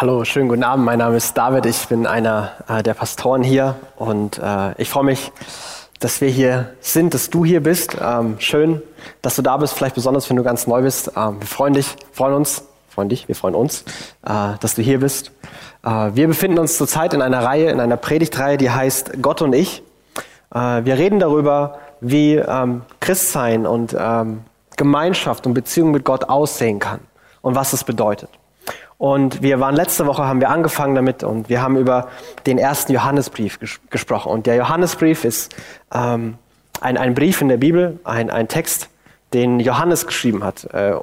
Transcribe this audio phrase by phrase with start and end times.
[0.00, 0.84] Hallo, schönen guten Abend.
[0.84, 1.66] Mein Name ist David.
[1.66, 5.32] Ich bin einer äh, der Pastoren hier und äh, ich freue mich,
[5.98, 7.96] dass wir hier sind, dass du hier bist.
[8.00, 8.80] Ähm, schön,
[9.22, 11.10] dass du da bist, vielleicht besonders, wenn du ganz neu bist.
[11.16, 13.82] Ähm, wir freuen dich, freuen uns, freuen dich, wir freuen uns,
[14.24, 15.32] äh, dass du hier bist.
[15.84, 19.52] Äh, wir befinden uns zurzeit in einer Reihe, in einer Predigtreihe, die heißt Gott und
[19.52, 19.82] ich.
[20.54, 24.42] Äh, wir reden darüber, wie ähm, Christsein und ähm,
[24.76, 27.00] Gemeinschaft und Beziehung mit Gott aussehen kann
[27.42, 28.30] und was es bedeutet.
[28.98, 32.08] Und wir waren letzte Woche, haben wir angefangen damit und wir haben über
[32.46, 34.32] den ersten Johannesbrief ges gesprochen.
[34.32, 35.54] Und der Johannesbrief ist
[35.94, 36.36] ähm,
[36.80, 38.88] ein, ein Brief in der Bibel, ein, ein Text,
[39.32, 40.64] den Johannes geschrieben hat.
[40.74, 40.94] Äh,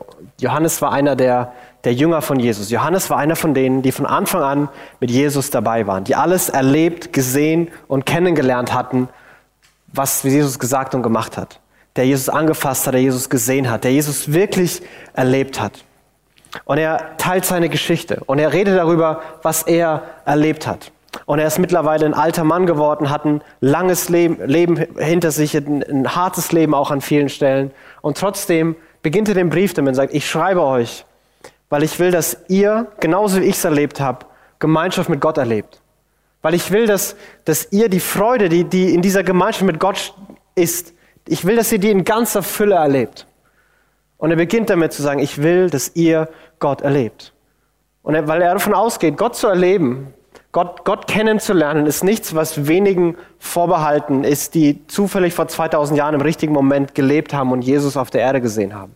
[0.42, 1.54] Johannes war einer der,
[1.86, 2.70] der Jünger von Jesus.
[2.70, 6.50] Johannes war einer von denen, die von Anfang an mit Jesus dabei waren, die alles
[6.50, 9.08] erlebt, gesehen und kennengelernt hatten,
[9.94, 11.62] was Jesus gesagt und gemacht hat.
[11.96, 14.82] Der Jesus angefasst hat, der Jesus gesehen hat, der Jesus wirklich
[15.14, 15.85] erlebt hat.
[16.64, 20.92] Und er teilt seine Geschichte und er redet darüber, was er erlebt hat.
[21.26, 25.56] Und er ist mittlerweile ein alter Mann geworden, hat ein langes Leben, Leben hinter sich,
[25.56, 27.72] ein, ein, hartes Leben auch an vielen Stellen.
[28.02, 31.06] Und trotzdem beginnt er den Brief damit und sagt, ich schreibe euch,
[31.70, 34.26] weil ich will, dass ihr, genauso wie ich es erlebt habe,
[34.60, 35.82] Gemeinschaft mit Gott erlebt.
[36.42, 40.14] Weil ich will, dass, dass ihr die Freude, die, die in dieser Gemeinschaft mit Gott
[40.54, 40.94] ist,
[41.28, 43.26] ich will, dass ihr die in ganzer Fülle erlebt.
[44.18, 47.34] Und er beginnt damit zu sagen, ich will, dass ihr Gott erlebt.
[48.04, 50.14] Und weil er davon ausgeht, Gott zu erleben,
[50.56, 56.22] Gott, Gott kennenzulernen, ist nichts, was wenigen vorbehalten ist, die zufällig vor 2000 Jahren im
[56.22, 58.96] richtigen Moment gelebt haben und Jesus auf der Erde gesehen haben.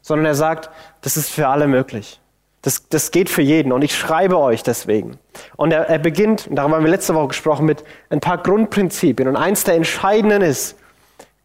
[0.00, 0.70] Sondern er sagt,
[1.00, 2.20] das ist für alle möglich.
[2.62, 5.18] Das, das geht für jeden und ich schreibe euch deswegen.
[5.56, 9.28] Und er, er beginnt, und darüber haben wir letzte Woche gesprochen, mit ein paar Grundprinzipien.
[9.28, 10.76] Und eins der entscheidenden ist,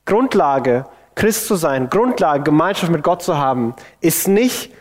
[0.05, 4.71] Grundlage, Christ zu sein, Grundlage, Gemeinschaft mit Gott zu haben, ist nicht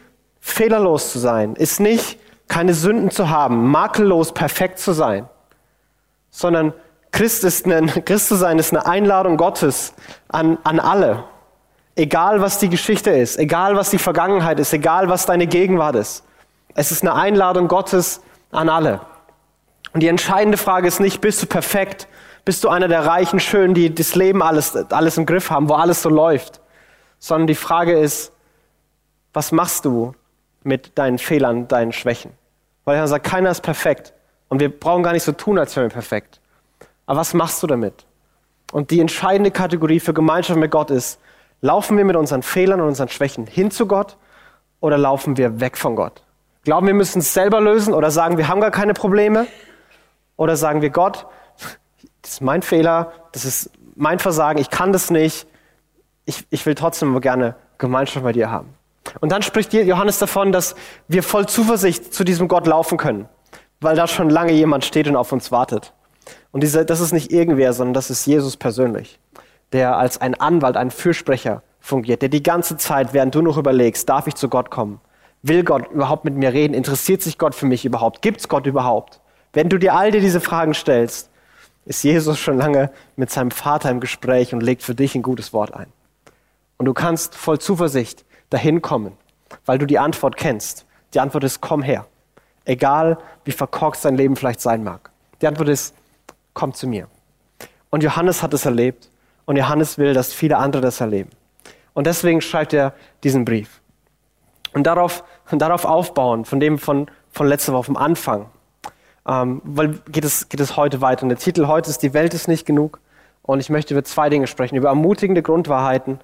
[0.41, 5.29] fehlerlos zu sein, ist nicht keine Sünden zu haben, makellos perfekt zu sein,
[6.31, 6.73] sondern
[7.13, 9.95] Christ, ist ein, Christ zu sein ist eine Einladung Gottes
[10.29, 11.25] an, an alle.
[11.97, 16.25] Egal was die Geschichte ist, egal was die Vergangenheit ist, egal was deine Gegenwart ist.
[16.75, 18.21] Es ist eine Einladung Gottes
[18.53, 19.01] an alle.
[19.93, 22.07] Und die entscheidende Frage ist nicht, bist du perfekt?
[22.45, 25.75] Bist du einer der reichen Schönen, die das Leben alles, alles im Griff haben, wo
[25.75, 26.61] alles so läuft?
[27.19, 28.33] Sondern die Frage ist,
[29.33, 30.15] was machst du
[30.63, 32.33] mit deinen Fehlern, deinen Schwächen.
[32.85, 34.13] Weil er sagt, keiner ist perfekt.
[34.49, 36.41] Und wir brauchen gar nicht so tun, als wären wir perfekt.
[37.07, 38.07] Aber was machst du damit?
[38.73, 41.21] Und die entscheidende Kategorie für Gemeinschaft mit Gott ist,
[41.61, 44.17] laufen wir mit unseren Fehlern und unseren Schwächen hin zu Gott
[44.81, 46.23] oder laufen wir weg von Gott?
[46.65, 49.47] Glauben wir müssen es selber lösen oder sagen wir haben gar keine Probleme?
[50.37, 51.27] Oder sagen wir Gott,
[52.23, 55.47] das ist mein Fehler, das ist mein Versagen, ich kann das nicht,
[56.25, 58.75] ich, ich will trotzdem gerne Gemeinschaft bei dir haben.
[59.21, 60.75] Und dann spricht Johannes davon, dass
[61.09, 63.29] wir voll Zuversicht zu diesem Gott laufen können,
[63.81, 65.93] weil da schon lange jemand steht und auf uns wartet.
[66.53, 69.19] Und diese, das ist nicht irgendwer, sondern das ist Jesus persönlich,
[69.73, 74.09] der als ein Anwalt, ein Fürsprecher fungiert, der die ganze Zeit, während du noch überlegst,
[74.09, 75.01] darf ich zu Gott kommen?
[75.43, 76.75] Will Gott überhaupt mit mir reden?
[76.75, 78.21] Interessiert sich Gott für mich überhaupt?
[78.21, 79.21] Gibt es Gott überhaupt?
[79.53, 81.31] Wenn du dir all dir diese Fragen stellst,
[81.87, 85.53] ist Jesus schon lange mit seinem Vater im Gespräch und legt für dich ein gutes
[85.55, 85.87] Wort ein.
[86.77, 89.17] Und du kannst voll Zuversicht dahin kommen,
[89.65, 90.87] weil du die Antwort kennst.
[91.15, 92.07] Die Antwort ist, komm her.
[92.65, 95.11] Egal, wie verkorkst dein Leben vielleicht sein mag.
[95.41, 95.95] Die Antwort ist,
[96.53, 97.09] komm zu mir.
[97.91, 99.11] Und Johannes hat es erlebt
[99.47, 101.31] und Johannes will, dass viele andere das erleben.
[101.95, 102.93] Und deswegen schreibt er
[103.25, 103.81] diesen Brief.
[104.73, 108.47] Und darauf, und darauf aufbauen, von dem von, von letzter Woche, vom Anfang,
[109.27, 111.25] ähm, weil geht es, geht es heute weiter.
[111.25, 113.01] Und der Titel heute ist Die Welt ist nicht genug.
[113.43, 116.21] Und ich möchte über zwei Dinge sprechen, über ermutigende Grundwahrheiten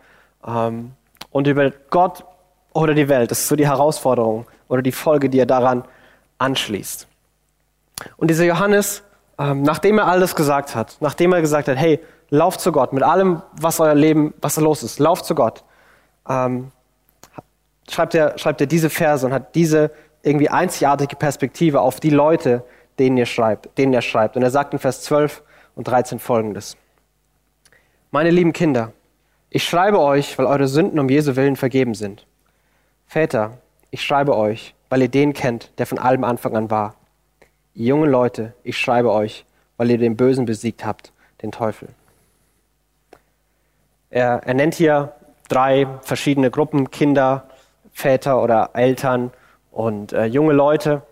[0.46, 0.92] ähm,
[1.36, 2.24] und über Gott
[2.72, 3.30] oder die Welt.
[3.30, 5.84] Das ist so die Herausforderung oder die Folge, die er daran
[6.38, 7.06] anschließt.
[8.16, 9.02] Und dieser Johannes,
[9.38, 13.02] ähm, nachdem er alles gesagt hat, nachdem er gesagt hat, hey, lauft zu Gott mit
[13.02, 15.62] allem, was euer Leben, was da los ist, lauft zu Gott,
[16.26, 16.72] ähm,
[17.90, 19.90] schreibt, er, schreibt er diese Verse und hat diese
[20.22, 22.64] irgendwie einzigartige Perspektive auf die Leute,
[22.98, 24.36] denen, ihr schreibt, denen er schreibt.
[24.36, 25.42] Und er sagt in Vers 12
[25.74, 26.78] und 13 folgendes.
[28.10, 28.92] Meine lieben Kinder,
[29.50, 32.26] ich schreibe euch, weil eure Sünden um Jesu Willen vergeben sind.
[33.06, 33.58] Väter,
[33.90, 36.94] ich schreibe euch, weil ihr den kennt, der von allem Anfang an war.
[37.74, 39.44] Ihr jungen Leute, ich schreibe euch,
[39.76, 41.12] weil ihr den Bösen besiegt habt,
[41.42, 41.88] den Teufel.
[44.10, 45.12] Er, er nennt hier
[45.48, 47.48] drei verschiedene Gruppen, Kinder,
[47.92, 49.30] Väter oder Eltern
[49.70, 51.02] und äh, junge Leute.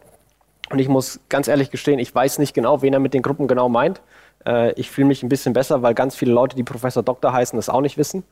[0.70, 3.46] Und ich muss ganz ehrlich gestehen, ich weiß nicht genau, wen er mit den Gruppen
[3.46, 4.00] genau meint.
[4.46, 7.56] Äh, ich fühle mich ein bisschen besser, weil ganz viele Leute, die Professor Doktor heißen,
[7.56, 8.24] das auch nicht wissen.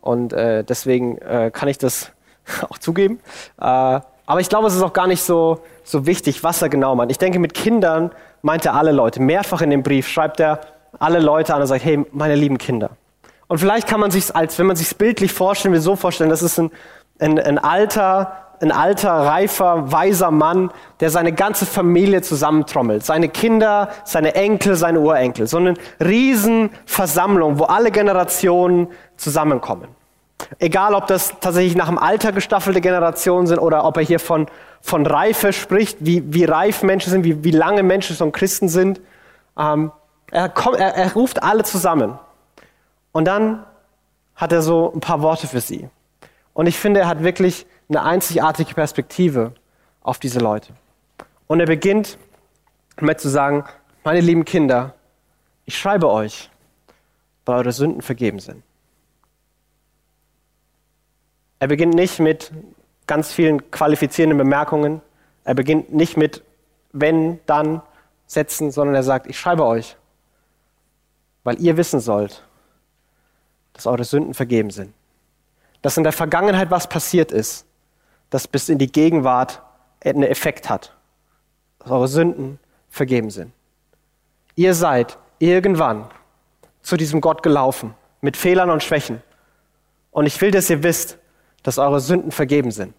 [0.00, 2.12] Und äh, deswegen äh, kann ich das
[2.68, 3.20] auch zugeben.
[3.60, 6.94] Äh, Aber ich glaube, es ist auch gar nicht so, so wichtig, was er genau
[6.94, 7.10] meint.
[7.10, 8.10] Ich denke, mit Kindern
[8.42, 9.20] meint er alle Leute.
[9.20, 10.60] Mehrfach in dem Brief schreibt er
[10.98, 12.90] alle Leute an und sagt, hey, meine lieben Kinder.
[13.48, 16.42] Und vielleicht kann man sich als, wenn man sich bildlich vorstellen will, so vorstellen, das
[16.42, 16.70] ist ein,
[17.18, 20.70] ein, ein alter, ein alter, reifer, weiser Mann,
[21.00, 23.04] der seine ganze Familie zusammentrommelt.
[23.04, 25.46] Seine Kinder, seine Enkel, seine Urenkel.
[25.46, 29.88] So eine Riesenversammlung, wo alle Generationen zusammenkommen.
[30.58, 34.46] Egal, ob das tatsächlich nach dem Alter gestaffelte Generationen sind oder ob er hier von,
[34.80, 39.00] von Reife spricht, wie, wie reif Menschen sind, wie, wie lange Menschen schon Christen sind.
[39.58, 39.92] Ähm,
[40.30, 42.18] er, kommt, er, er ruft alle zusammen.
[43.12, 43.64] Und dann
[44.36, 45.88] hat er so ein paar Worte für sie.
[46.54, 49.52] Und ich finde, er hat wirklich eine einzigartige Perspektive
[50.02, 50.72] auf diese Leute.
[51.46, 52.16] Und er beginnt
[53.00, 53.64] mit zu sagen,
[54.04, 54.94] meine lieben Kinder,
[55.66, 56.50] ich schreibe euch,
[57.44, 58.62] weil eure Sünden vergeben sind.
[61.58, 62.52] Er beginnt nicht mit
[63.06, 65.02] ganz vielen qualifizierenden Bemerkungen.
[65.44, 66.42] Er beginnt nicht mit
[66.92, 67.82] wenn, dann,
[68.26, 69.96] Sätzen, sondern er sagt, ich schreibe euch,
[71.42, 72.44] weil ihr wissen sollt,
[73.72, 74.94] dass eure Sünden vergeben sind.
[75.82, 77.66] Dass in der Vergangenheit was passiert ist,
[78.30, 79.62] das bis in die Gegenwart
[80.04, 80.96] einen Effekt hat.
[81.80, 83.52] Dass eure Sünden vergeben sind.
[84.54, 86.06] Ihr seid irgendwann
[86.82, 89.22] zu diesem Gott gelaufen, mit Fehlern und Schwächen.
[90.10, 91.18] Und ich will, dass ihr wisst,
[91.62, 92.94] dass eure Sünden vergeben sind.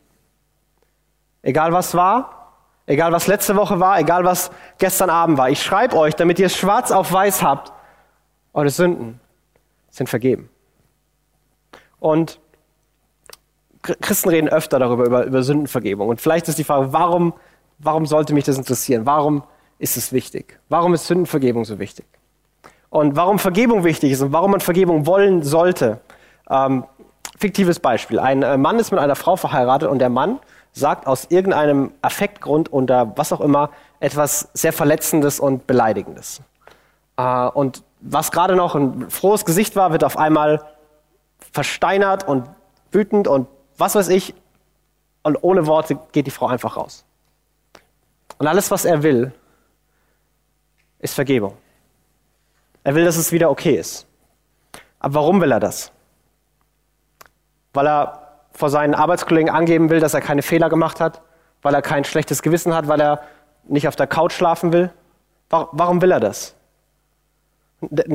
[1.42, 2.54] Egal was war,
[2.86, 5.50] egal was letzte Woche war, egal was gestern Abend war.
[5.50, 7.72] Ich schreibe euch, damit ihr es schwarz auf weiß habt,
[8.54, 9.20] eure Sünden
[9.90, 10.50] sind vergeben.
[12.00, 12.40] Und
[13.82, 16.10] Christen reden öfter darüber, über, über Sündenvergebung.
[16.10, 17.34] Und vielleicht ist die Frage, warum,
[17.80, 19.06] warum sollte mich das interessieren?
[19.06, 19.44] Warum
[19.80, 20.60] ist es wichtig?
[20.70, 22.06] Warum ist Sündenvergebung so wichtig?
[22.90, 26.02] Und warum Vergebung wichtig ist und warum man Vergebung wollen sollte,
[26.50, 26.84] ähm,
[27.38, 28.20] fiktives Beispiel.
[28.20, 30.40] Ein äh, Mann ist mit einer Frau verheiratet und der Mann
[30.74, 36.42] sagt aus irgendeinem Affektgrund oder was auch immer etwas sehr Verletzendes und Beleidigendes.
[37.18, 40.62] Äh, und was gerade noch ein frohes Gesicht war, wird auf einmal
[41.52, 42.46] versteinert und
[42.92, 43.48] wütend und
[43.82, 44.34] was weiß ich.
[45.24, 47.04] Und ohne Worte geht die Frau einfach raus.
[48.38, 49.34] Und alles, was er will,
[51.00, 51.58] ist Vergebung.
[52.84, 54.08] Er will, dass es wieder okay ist.
[55.00, 55.92] Aber warum will er das?
[57.74, 61.22] weil er vor seinen Arbeitskollegen angeben will, dass er keine Fehler gemacht hat,
[61.62, 63.22] weil er kein schlechtes Gewissen hat, weil er
[63.68, 64.92] nicht auf der Couch schlafen will.
[65.50, 66.56] Warum will er das?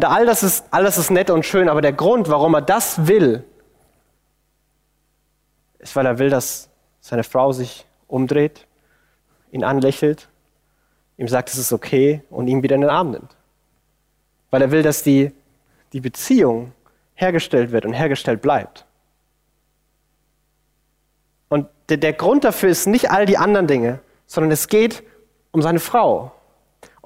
[0.02, 3.06] All das, ist, all das ist nett und schön, aber der Grund, warum er das
[3.06, 3.44] will,
[5.86, 6.68] ist, weil er will, dass
[7.00, 8.66] seine Frau sich umdreht,
[9.52, 10.28] ihn anlächelt,
[11.16, 13.36] ihm sagt, es ist okay und ihn wieder in den Arm nimmt.
[14.50, 15.32] Weil er will, dass die,
[15.92, 16.72] die Beziehung
[17.14, 18.84] hergestellt wird und hergestellt bleibt.
[21.48, 25.04] Und der, der Grund dafür ist nicht all die anderen Dinge, sondern es geht
[25.52, 26.32] um seine Frau.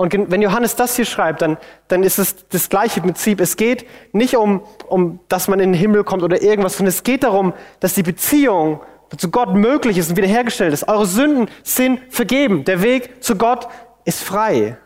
[0.01, 1.59] Und wenn Johannes das hier schreibt, dann,
[1.89, 3.39] dann ist es das gleiche Prinzip.
[3.39, 7.03] Es geht nicht um, um, dass man in den Himmel kommt oder irgendwas, sondern es
[7.03, 8.81] geht darum, dass die Beziehung
[9.19, 10.89] zu Gott möglich ist und wiederhergestellt ist.
[10.89, 12.65] Eure Sünden sind vergeben.
[12.65, 13.69] Der Weg zu Gott
[14.07, 14.79] ist frei.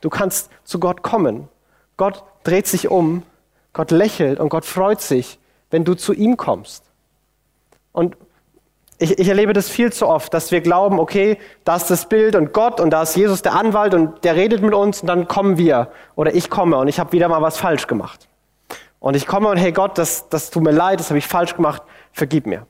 [0.00, 1.48] Du kannst zu Gott kommen.
[1.98, 3.24] Gott dreht sich um,
[3.74, 5.38] Gott lächelt und Gott freut sich,
[5.70, 6.84] wenn du zu ihm kommst.
[7.92, 8.16] Und
[8.98, 12.34] ich, ich erlebe das viel zu oft, dass wir glauben, okay, da ist das Bild
[12.34, 15.28] und Gott und da ist Jesus der Anwalt und der redet mit uns und dann
[15.28, 18.28] kommen wir oder ich komme und ich habe wieder mal was falsch gemacht.
[19.00, 21.54] Und ich komme und hey Gott, das, das tut mir leid, das habe ich falsch
[21.54, 22.66] gemacht, vergib mir.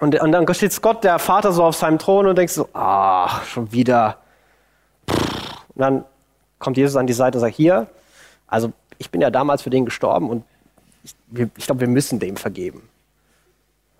[0.00, 3.44] Und, und dann steht Gott, der Vater, so auf seinem Thron und denkt so, ach,
[3.44, 4.18] schon wieder.
[5.08, 6.04] Und dann
[6.58, 7.86] kommt Jesus an die Seite und sagt, hier,
[8.46, 10.44] also ich bin ja damals für den gestorben und
[11.04, 11.14] ich,
[11.56, 12.88] ich glaube, wir müssen dem vergeben.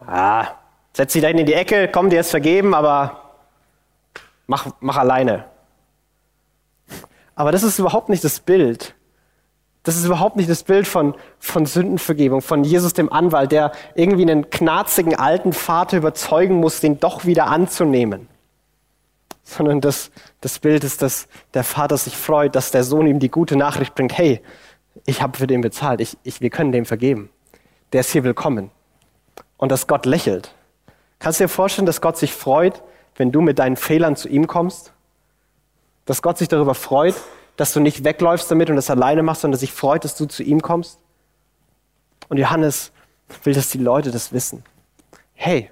[0.01, 0.49] Ah,
[0.97, 3.35] Setz dich da in die Ecke, komm, dir ist vergeben, aber
[4.47, 5.45] mach, mach alleine.
[7.35, 8.95] Aber das ist überhaupt nicht das Bild.
[9.83, 14.23] Das ist überhaupt nicht das Bild von, von Sündenvergebung, von Jesus dem Anwalt, der irgendwie
[14.23, 18.27] einen knarzigen alten Vater überzeugen muss, den doch wieder anzunehmen.
[19.43, 20.11] Sondern das,
[20.41, 23.95] das Bild ist, dass der Vater sich freut, dass der Sohn ihm die gute Nachricht
[23.95, 24.41] bringt, hey,
[25.05, 27.29] ich habe für den bezahlt, ich, ich, wir können dem vergeben.
[27.93, 28.71] Der ist hier willkommen.
[29.59, 30.56] Und dass Gott lächelt
[31.19, 32.83] Kannst du dir vorstellen, dass Gott sich freut,
[33.17, 34.93] wenn du mit deinen Fehlern zu ihm kommst?
[36.05, 37.15] Dass Gott sich darüber freut,
[37.57, 40.27] dass du nicht wegläufst damit und das alleine machst, sondern dass sich freut, dass du
[40.27, 40.99] zu ihm kommst?
[42.29, 42.93] Und Johannes
[43.45, 44.63] will, dass die Leute das wissen.
[45.35, 45.71] Hey,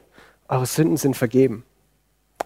[0.48, 1.64] eure Sünden sind vergeben.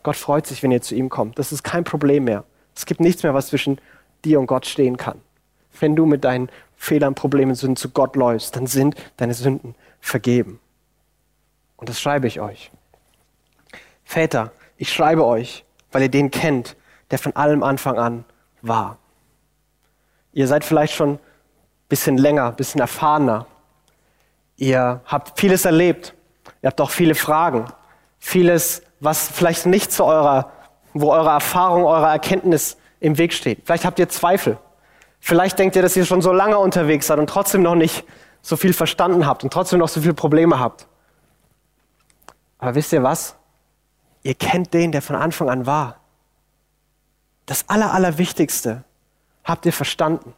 [0.02, 1.38] Gott freut sich, wenn ihr zu ihm kommt.
[1.38, 2.44] Das ist kein Problem mehr.
[2.74, 3.80] Es gibt nichts mehr, was zwischen
[4.24, 5.20] dir und Gott stehen kann.
[5.80, 10.60] Wenn du mit deinen Fehlern, Problemen, Sünden zu Gott läufst, dann sind deine Sünden vergeben.
[11.76, 12.70] Und das schreibe ich euch.
[14.08, 16.76] Väter, ich schreibe euch, weil ihr den kennt,
[17.10, 18.24] der von allem Anfang an
[18.62, 18.96] war.
[20.32, 21.18] Ihr seid vielleicht schon ein
[21.90, 23.44] bisschen länger, ein bisschen erfahrener.
[24.56, 26.14] Ihr habt vieles erlebt.
[26.62, 27.66] Ihr habt auch viele Fragen.
[28.18, 30.52] Vieles, was vielleicht nicht zu eurer,
[30.94, 33.60] wo eure Erfahrung, eure Erkenntnis im Weg steht.
[33.66, 34.56] Vielleicht habt ihr Zweifel.
[35.20, 38.06] Vielleicht denkt ihr, dass ihr schon so lange unterwegs seid und trotzdem noch nicht
[38.40, 40.86] so viel verstanden habt und trotzdem noch so viele Probleme habt.
[42.58, 43.37] Aber wisst ihr was?
[44.22, 46.00] Ihr kennt den, der von Anfang an war.
[47.46, 48.84] Das Aller, Allerwichtigste
[49.44, 50.34] habt ihr verstanden.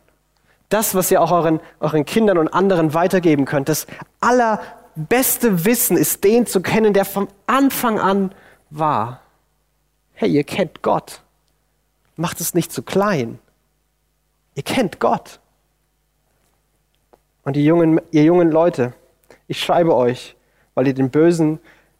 [0.68, 3.86] Das, was ihr auch euren, euren Kindern und anderen weitergeben könnt, das
[4.20, 8.32] allerbeste Wissen ist, den zu kennen, der von Anfang an
[8.70, 9.20] war.
[10.14, 11.22] Hey, ihr kennt Gott.
[12.14, 13.40] Macht es nicht zu klein.
[14.54, 15.40] Ihr kennt Gott.
[17.42, 18.92] Und die jungen, ihr jungen Leute,
[19.48, 20.36] ich schreibe euch,
[20.74, 21.58] weil ihr den Bösen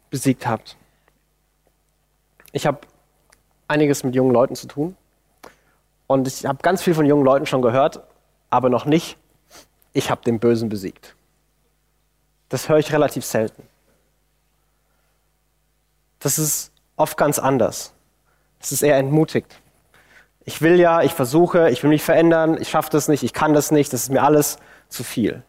[0.09, 0.77] besiegt habt.
[2.51, 2.79] Ich habe
[3.67, 4.95] einiges mit jungen Leuten zu tun.
[6.07, 8.01] Und ich habe ganz viel von jungen Leuten schon gehört,
[8.49, 9.17] aber noch nicht,
[9.93, 11.15] ich habe den Bösen besiegt.
[12.49, 13.63] Das höre ich relativ selten.
[16.19, 17.93] Das ist oft ganz anders.
[18.59, 19.61] Es ist eher entmutigt.
[20.43, 23.53] Ich will ja, ich versuche, ich will mich verändern, ich schaffe das nicht, ich kann
[23.53, 24.57] das nicht, das ist mir alles
[24.89, 25.43] zu viel.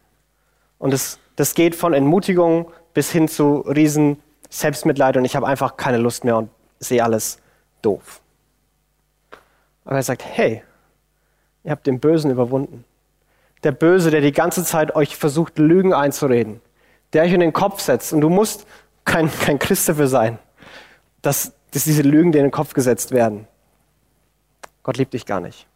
[0.79, 5.77] Und das, das geht von Entmutigung bis hin zu riesen Selbstmitleid und ich habe einfach
[5.77, 6.51] keine Lust mehr und
[6.83, 7.39] sehe alles
[7.81, 8.21] doof.
[9.85, 10.63] Aber er sagt, hey,
[11.65, 12.85] ihr habt den Bösen überwunden.
[13.63, 16.61] Der Böse, der die ganze Zeit euch versucht, Lügen einzureden,
[17.13, 18.67] der euch in den Kopf setzt und du musst
[19.05, 20.39] kein, kein Christ dafür sein,
[21.23, 23.47] dass, dass diese Lügen dir in den Kopf gesetzt werden.
[24.83, 25.67] Gott liebt dich gar nicht.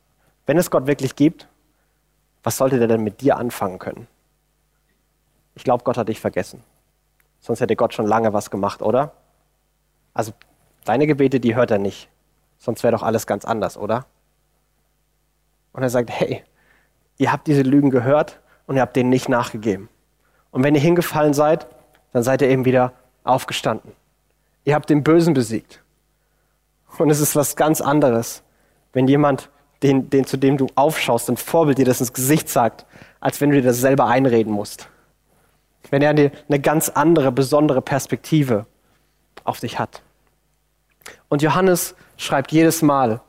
[0.47, 1.49] Wenn es Gott wirklich gibt,
[2.43, 4.07] was sollte der denn mit dir anfangen können?
[5.55, 6.63] Ich glaube, Gott hat dich vergessen.
[7.41, 9.13] Sonst hätte Gott schon lange was gemacht, oder?
[10.15, 10.33] Also
[10.87, 12.09] deine Gebete, die hört er nicht.
[12.59, 14.07] Sonst wäre doch alles ganz anders, oder?
[15.73, 16.43] Und er sagt, hey,
[17.19, 19.89] ihr habt diese Lügen gehört und ihr habt denen nicht nachgegeben.
[20.51, 21.67] Und wenn ihr hingefallen seid,
[22.13, 23.93] dann seid ihr eben wieder aufgestanden.
[24.65, 25.83] Ihr habt den Bösen besiegt.
[26.99, 28.43] Und es ist was ganz anderes,
[28.93, 29.51] wenn jemand,
[29.83, 32.87] den, den, zu dem du aufschaust, ein Vorbild dir das ins Gesicht sagt,
[33.21, 34.89] als wenn du dir das selber einreden musst.
[35.91, 38.67] Wenn er eine, eine ganz andere, besondere Perspektive
[39.45, 40.03] auf dich hat.
[41.29, 43.21] Und Johannes schreibt jedes Mal,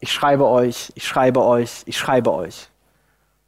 [0.00, 2.68] ich schreibe euch, ich schreibe euch, ich schreibe euch.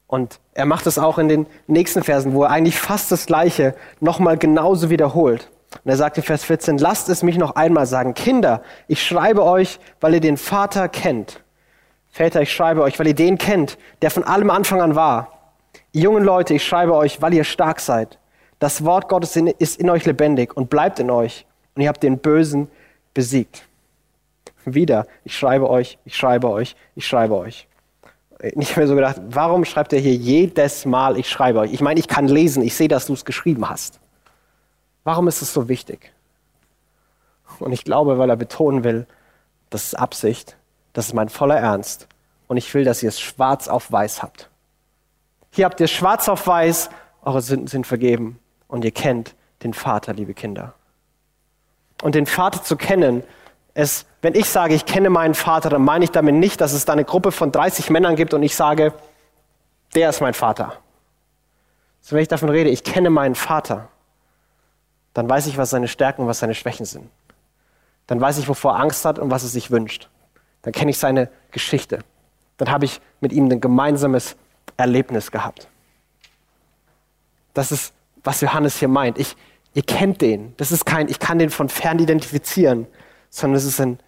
[0.06, 3.74] Und er macht es auch in den nächsten Versen, wo er eigentlich fast das Gleiche
[4.00, 5.50] nochmal genauso wiederholt.
[5.84, 9.44] Und er sagt in Vers 14, lasst es mich noch einmal sagen, Kinder, ich schreibe
[9.44, 11.42] euch, weil ihr den Vater kennt.
[12.08, 15.32] Väter, ich schreibe euch, weil ihr den kennt, der von allem Anfang an war.
[15.92, 18.18] Jungen Leute, ich schreibe euch, weil ihr stark seid.
[18.58, 21.44] Das Wort Gottes ist in euch lebendig und bleibt in euch.
[21.74, 22.68] Und ihr habt den Bösen
[23.12, 23.65] besiegt.
[24.66, 27.68] Wieder, ich schreibe euch, ich schreibe euch, ich schreibe euch.
[28.54, 31.72] Nicht mehr so gedacht, warum schreibt er hier jedes Mal, ich schreibe euch?
[31.72, 34.00] Ich meine, ich kann lesen, ich sehe, dass du es geschrieben hast.
[35.04, 36.12] Warum ist es so wichtig?
[37.60, 39.06] Und ich glaube, weil er betonen will,
[39.70, 40.56] das ist Absicht,
[40.92, 42.08] das ist mein voller Ernst.
[42.48, 44.50] Und ich will, dass ihr es schwarz auf weiß habt.
[45.52, 46.90] Hier habt ihr schwarz auf weiß,
[47.22, 50.74] eure Sünden sind vergeben und ihr kennt den Vater, liebe Kinder.
[52.02, 53.22] Und den Vater zu kennen,
[53.76, 56.84] ist, wenn ich sage, ich kenne meinen Vater, dann meine ich damit nicht, dass es
[56.84, 58.94] da eine Gruppe von 30 Männern gibt und ich sage,
[59.94, 60.72] der ist mein Vater.
[62.00, 63.88] So, wenn ich davon rede, ich kenne meinen Vater,
[65.12, 67.10] dann weiß ich, was seine Stärken und was seine Schwächen sind.
[68.06, 70.08] Dann weiß ich, wovor er Angst hat und was er sich wünscht.
[70.62, 72.00] Dann kenne ich seine Geschichte.
[72.56, 74.36] Dann habe ich mit ihm ein gemeinsames
[74.76, 75.68] Erlebnis gehabt.
[77.52, 77.92] Das ist,
[78.22, 79.18] was Johannes hier meint.
[79.18, 79.36] Ich,
[79.74, 80.54] ihr kennt den.
[80.56, 82.86] Das ist kein, ich kann den von fern identifizieren,
[83.36, 83.98] sondern es ist ein,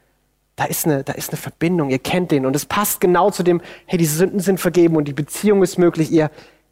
[0.57, 1.91] da ist eine, da ist eine Verbindung.
[1.91, 5.07] Ihr kennt den und es passt genau zu dem, hey, die Sünden sind vergeben und
[5.07, 6.11] die Beziehung ist möglich.
[6.11, 6.31] Ihr,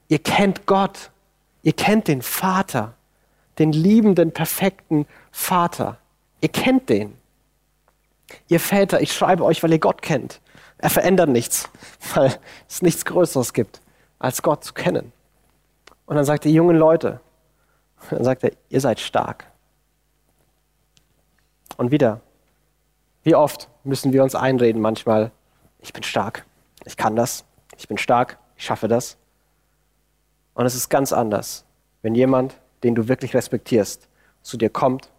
[0.09, 1.11] ihr kennt Gott.
[1.63, 2.95] Ihr kennt den Vater,
[3.59, 5.99] den liebenden, perfekten Vater.
[6.41, 7.15] Ihr kennt den.
[8.49, 10.41] Ihr Väter, ich schreibe euch, weil ihr Gott kennt.
[10.79, 11.69] Er verändert nichts,
[12.15, 13.81] weil es nichts Größeres gibt,
[14.19, 15.13] als Gott zu kennen.
[16.07, 17.21] Und dann sagt er, jungen Leute,
[18.11, 19.45] dann sagt er, ihr seid stark.
[21.77, 22.21] Und wieder,
[23.27, 25.33] wie oft müssen wir uns einreden manchmal,
[25.81, 26.47] ich bin stark,
[26.85, 27.45] ich kann das,
[27.77, 29.19] ich bin stark, ich schaffe das.
[30.55, 31.65] Und es ist ganz anders,
[32.03, 34.09] wenn jemand, den du wirklich respektierst,
[34.43, 35.11] zu dir kommt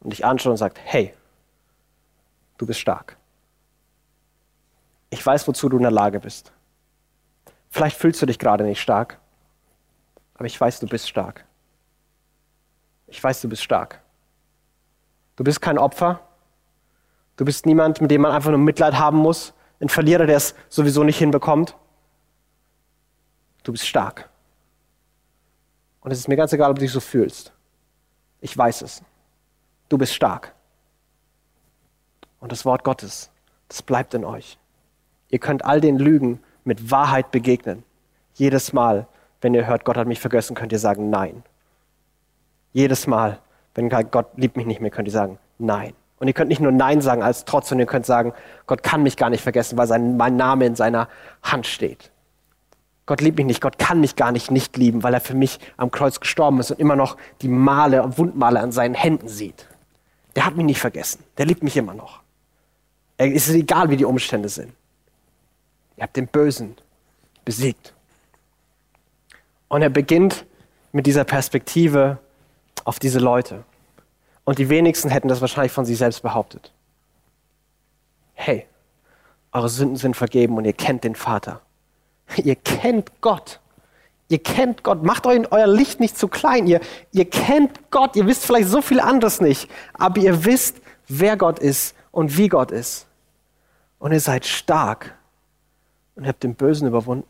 [0.00, 1.14] und dich anschaut und sagt, hey,
[2.58, 3.16] du bist stark.
[5.08, 6.52] Ich weiß, wozu du in der Lage bist.
[7.70, 9.18] Vielleicht fühlst du dich gerade nicht stark,
[10.34, 11.46] aber ich weiß, du bist stark.
[13.06, 14.02] Ich weiß, du bist stark.
[15.36, 16.20] Du bist kein Opfer,
[17.36, 19.54] Du bist niemand, mit dem man einfach nur Mitleid haben muss.
[19.80, 21.76] Ein Verlierer, der es sowieso nicht hinbekommt.
[23.64, 24.28] Du bist stark.
[26.00, 27.52] Und es ist mir ganz egal, ob du dich so fühlst.
[28.40, 29.02] Ich weiß es.
[29.88, 30.54] Du bist stark.
[32.40, 33.30] Und das Wort Gottes,
[33.68, 34.58] das bleibt in euch.
[35.30, 37.84] Ihr könnt all den Lügen mit Wahrheit begegnen.
[38.34, 39.06] Jedes Mal,
[39.40, 41.42] wenn ihr hört, Gott hat mich vergessen, könnt ihr sagen Nein.
[42.72, 43.40] Jedes Mal,
[43.74, 45.94] wenn Gott liebt mich nicht mehr, könnt ihr sagen Nein.
[46.18, 48.32] Und ihr könnt nicht nur Nein sagen als Trotz, sondern ihr könnt sagen,
[48.66, 51.08] Gott kann mich gar nicht vergessen, weil sein, mein Name in seiner
[51.42, 52.10] Hand steht.
[53.06, 55.58] Gott liebt mich nicht, Gott kann mich gar nicht nicht lieben, weil er für mich
[55.76, 59.66] am Kreuz gestorben ist und immer noch die Male, Wundmale an seinen Händen sieht.
[60.36, 62.20] Der hat mich nicht vergessen, der liebt mich immer noch.
[63.16, 64.72] Es ist egal, wie die Umstände sind.
[65.96, 66.76] Ihr habt den Bösen
[67.44, 67.92] besiegt.
[69.68, 70.46] Und er beginnt
[70.92, 72.18] mit dieser Perspektive
[72.84, 73.64] auf diese Leute.
[74.44, 76.72] Und die wenigsten hätten das wahrscheinlich von sich selbst behauptet.
[78.34, 78.66] Hey,
[79.52, 81.60] eure Sünden sind vergeben und ihr kennt den Vater.
[82.36, 83.60] Ihr kennt Gott.
[84.28, 85.02] Ihr kennt Gott.
[85.02, 86.66] Macht euch euer Licht nicht zu klein.
[86.66, 86.80] Ihr,
[87.12, 88.16] ihr kennt Gott.
[88.16, 89.70] Ihr wisst vielleicht so viel anderes nicht.
[89.92, 93.06] Aber ihr wisst, wer Gott ist und wie Gott ist.
[93.98, 95.14] Und ihr seid stark.
[96.16, 97.28] Und habt den Bösen überwunden.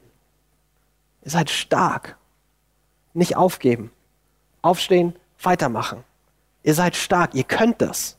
[1.25, 2.17] Ihr seid stark.
[3.13, 3.91] Nicht aufgeben.
[4.63, 6.05] Aufstehen, weitermachen.
[6.65, 7.35] Ihr seid stark.
[7.35, 8.17] Ihr könnt das.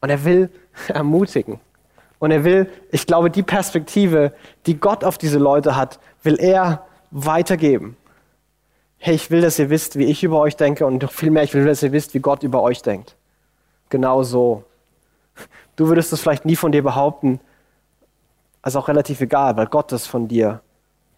[0.00, 0.50] Und er will
[0.88, 1.58] ermutigen.
[2.20, 4.32] Und er will, ich glaube, die Perspektive,
[4.66, 7.96] die Gott auf diese Leute hat, will er weitergeben.
[8.98, 11.42] Hey, ich will, dass ihr wisst, wie ich über euch denke und noch viel mehr,
[11.42, 13.16] ich will, dass ihr wisst, wie Gott über euch denkt.
[13.90, 14.64] Genau so.
[15.76, 17.40] Du würdest es vielleicht nie von dir behaupten,
[18.62, 20.62] also auch relativ egal, weil Gott es von dir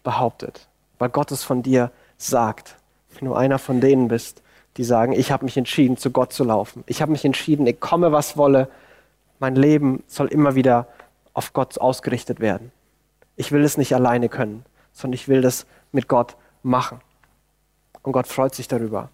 [0.03, 0.67] behauptet,
[0.97, 2.75] weil Gott es von dir sagt.
[3.17, 4.41] Wenn du einer von denen bist,
[4.77, 6.83] die sagen, ich habe mich entschieden, zu Gott zu laufen.
[6.87, 8.69] Ich habe mich entschieden, ich komme, was wolle.
[9.39, 10.87] Mein Leben soll immer wieder
[11.33, 12.71] auf Gott ausgerichtet werden.
[13.35, 17.01] Ich will es nicht alleine können, sondern ich will das mit Gott machen.
[18.03, 19.09] Und Gott freut sich darüber.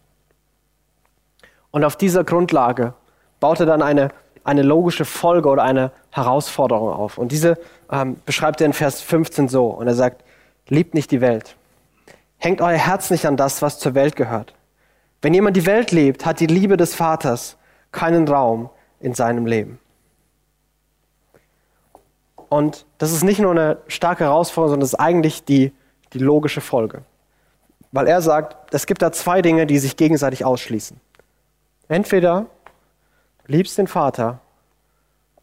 [1.72, 2.94] Und auf dieser Grundlage
[3.40, 4.10] baut er dann eine,
[4.44, 7.18] eine logische Folge oder eine Herausforderung auf.
[7.18, 7.58] Und diese
[7.92, 9.68] ähm, beschreibt er in Vers 15 so.
[9.68, 10.24] Und er sagt,
[10.68, 11.56] liebt nicht die Welt.
[12.38, 14.54] Hängt euer Herz nicht an das, was zur Welt gehört.
[15.24, 17.56] Wenn jemand die Welt lebt, hat die Liebe des Vaters
[17.94, 19.80] keinen Raum in seinem Leben.
[22.50, 25.72] Und das ist nicht nur eine starke Herausforderung, sondern es ist eigentlich die,
[26.12, 27.04] die logische Folge.
[27.94, 31.00] Weil er sagt, es gibt da zwei Dinge, die sich gegenseitig ausschließen.
[31.88, 32.48] Entweder
[33.46, 34.40] du liebst den Vater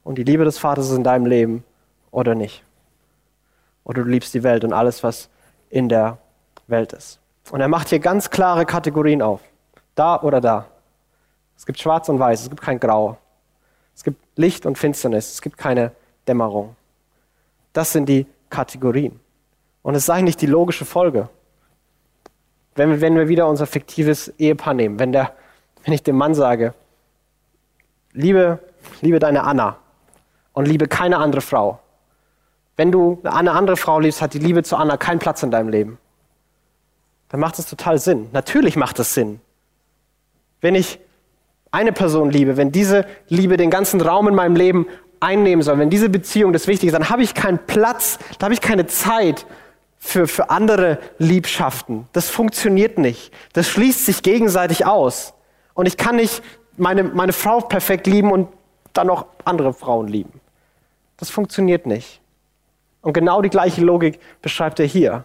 [0.04, 1.64] und die Liebe des Vaters ist in deinem Leben
[2.10, 2.64] oder nicht.
[3.84, 5.30] Oder du liebst die Welt und alles, was
[5.70, 6.18] in der
[6.66, 7.18] Welt ist.
[7.50, 9.40] Und er macht hier ganz klare Kategorien auf.
[10.00, 10.64] Da oder da.
[11.58, 13.18] Es gibt schwarz und weiß, es gibt kein Grau.
[13.94, 15.92] Es gibt Licht und Finsternis, es gibt keine
[16.26, 16.74] Dämmerung.
[17.74, 19.20] Das sind die Kategorien.
[19.82, 21.28] Und es ist eigentlich die logische Folge.
[22.76, 25.34] Wenn wir, wenn wir wieder unser fiktives Ehepaar nehmen, wenn, der,
[25.84, 26.72] wenn ich dem Mann sage,
[28.14, 28.58] liebe,
[29.02, 29.76] liebe deine Anna
[30.54, 31.78] und liebe keine andere Frau.
[32.74, 35.68] Wenn du eine andere Frau liebst, hat die Liebe zu Anna keinen Platz in deinem
[35.68, 35.98] Leben.
[37.28, 38.30] Dann macht es total Sinn.
[38.32, 39.42] Natürlich macht es Sinn.
[40.60, 40.98] Wenn ich
[41.70, 44.86] eine Person liebe, wenn diese Liebe den ganzen Raum in meinem Leben
[45.20, 48.54] einnehmen soll, wenn diese Beziehung das Wichtige ist, dann habe ich keinen Platz, da habe
[48.54, 49.46] ich keine Zeit
[49.98, 52.08] für, für andere Liebschaften.
[52.12, 53.32] Das funktioniert nicht.
[53.52, 55.34] Das schließt sich gegenseitig aus.
[55.74, 56.42] Und ich kann nicht
[56.76, 58.48] meine, meine Frau perfekt lieben und
[58.92, 60.40] dann noch andere Frauen lieben.
[61.18, 62.20] Das funktioniert nicht.
[63.02, 65.24] Und genau die gleiche Logik beschreibt er hier.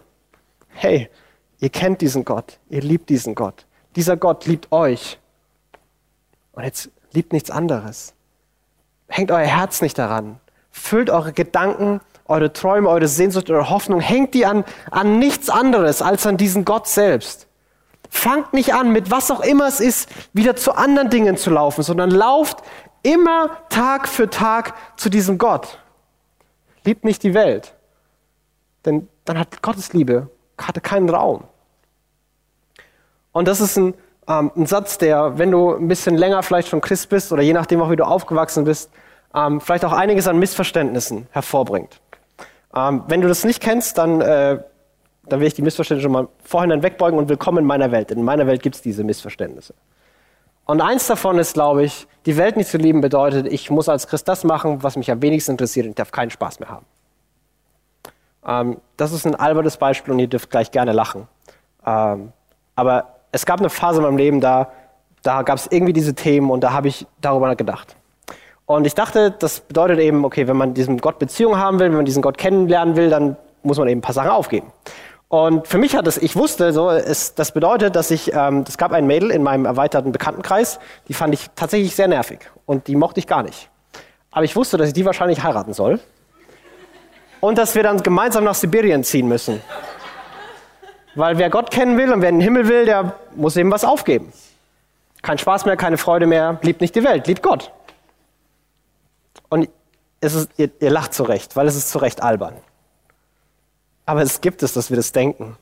[0.69, 1.10] Hey,
[1.60, 3.65] ihr kennt diesen Gott, ihr liebt diesen Gott.
[3.95, 5.19] Dieser Gott liebt euch.
[6.56, 8.13] Und jetzt liebt nichts anderes.
[9.08, 10.39] Hängt euer Herz nicht daran.
[10.72, 16.02] Füllt eure Gedanken, eure Träume, eure Sehnsucht, eure Hoffnung, hängt die an, an nichts anderes
[16.02, 17.48] als an diesen Gott selbst.
[18.10, 21.84] Fangt nicht an, mit was auch immer es ist, wieder zu anderen Dingen zu laufen,
[21.84, 22.63] sondern lauft
[23.04, 25.80] immer Tag für Tag zu diesem Gott.
[26.84, 27.76] Liebt nicht die Welt,
[28.86, 31.44] denn dann hat Gottes Liebe hatte keinen Raum.
[33.32, 33.94] Und das ist ein
[34.28, 37.54] ähm, ein Satz, der, wenn du ein bisschen länger vielleicht schon Christ bist oder je
[37.54, 38.90] nachdem auch wie du aufgewachsen bist,
[39.34, 42.00] ähm, vielleicht auch einiges an Missverständnissen hervorbringt.
[42.76, 44.60] Ähm, wenn du das nicht kennst, dann, äh,
[45.24, 48.12] dann will ich die Missverständnisse schon mal vorhin wegbeugen und willkommen in meiner Welt.
[48.12, 49.74] In meiner Welt gibt es diese Missverständnisse.
[50.66, 54.08] Und eins davon ist, glaube ich, die Welt nicht zu lieben bedeutet, ich muss als
[54.08, 56.86] Christ das machen, was mich am wenigsten interessiert und ich darf keinen Spaß mehr haben.
[58.46, 61.28] Ähm, das ist ein albernes Beispiel und ihr dürft gleich gerne lachen.
[61.86, 62.34] Ähm,
[62.76, 64.69] aber es gab eine Phase in meinem Leben, da,
[65.21, 67.98] da gab es irgendwie diese Themen und da habe ich darüber gedacht.
[68.65, 71.98] Und ich dachte, das bedeutet eben, okay, wenn man diesem Gott Beziehung haben will, wenn
[71.98, 74.71] man diesen Gott kennenlernen will, dann muss man eben ein paar Sachen aufgeben.
[75.28, 78.78] Und für mich hat es, ich wusste, so, es, das bedeutet, dass ich, ähm, es
[78.78, 82.95] gab ein Mädel in meinem erweiterten Bekanntenkreis, die fand ich tatsächlich sehr nervig und die
[82.95, 83.69] mochte ich gar nicht.
[84.32, 86.00] Aber ich wusste, dass ich die wahrscheinlich heiraten soll
[87.41, 89.62] und dass wir dann gemeinsam nach Sibirien ziehen müssen.
[91.15, 94.32] Weil wer Gott kennen will und wer den Himmel will, der muss eben was aufgeben.
[95.21, 97.71] Kein Spaß mehr, keine Freude mehr, liebt nicht die Welt, liebt Gott.
[99.49, 99.69] Und
[100.19, 102.56] es ist, ihr, ihr lacht zurecht, weil es ist zurecht albern.
[104.06, 105.58] Aber es gibt es, dass wir das denken.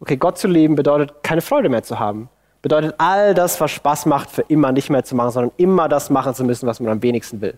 [0.00, 2.28] Okay, Gott zu lieben bedeutet, keine Freude mehr zu haben.
[2.62, 6.10] Bedeutet, all das, was Spaß macht, für immer nicht mehr zu machen, sondern immer das
[6.10, 7.56] machen zu müssen, was man am wenigsten will.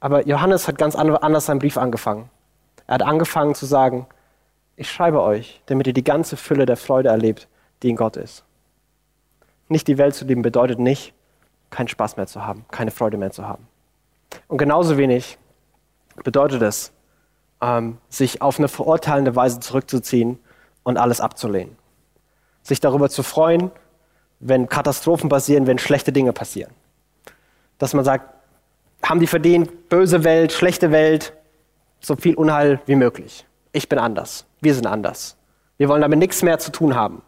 [0.00, 2.30] Aber Johannes hat ganz anders seinen Brief angefangen.
[2.86, 4.06] Er hat angefangen zu sagen,
[4.76, 7.48] ich schreibe euch, damit ihr die ganze Fülle der Freude erlebt,
[7.82, 8.44] die in Gott ist.
[9.68, 11.14] Nicht die Welt zu lieben bedeutet nicht,
[11.70, 13.66] keinen Spaß mehr zu haben, keine Freude mehr zu haben.
[14.48, 15.38] Und genauso wenig
[16.22, 16.92] bedeutet es,
[17.60, 20.38] ähm, sich auf eine verurteilende Weise zurückzuziehen
[20.82, 21.76] und alles abzulehnen.
[22.62, 23.70] Sich darüber zu freuen,
[24.40, 26.72] wenn Katastrophen passieren, wenn schlechte Dinge passieren.
[27.78, 28.32] Dass man sagt,
[29.02, 31.32] haben die verdient, böse Welt, schlechte Welt,
[32.00, 33.46] so viel Unheil wie möglich.
[33.74, 34.46] Ich bin anders.
[34.60, 35.36] Wir sind anders.
[35.78, 37.22] Wir wollen damit nichts mehr zu tun haben.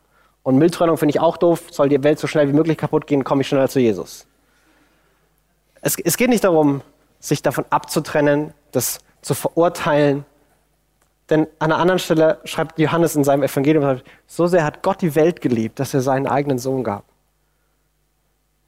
[0.44, 1.64] Und Mülltrennung finde ich auch doof.
[1.72, 4.28] Soll die Welt so schnell wie möglich kaputt gehen, komme ich schneller zu Jesus.
[5.80, 6.82] Es, es geht nicht darum,
[7.18, 10.24] sich davon abzutrennen, das zu verurteilen.
[11.30, 15.16] Denn an einer anderen Stelle schreibt Johannes in seinem Evangelium, so sehr hat Gott die
[15.16, 17.02] Welt geliebt, dass er seinen eigenen Sohn gab.